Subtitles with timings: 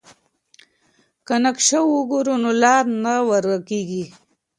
[1.25, 4.05] که نقشه وګورو نو لار نه ورکيږي.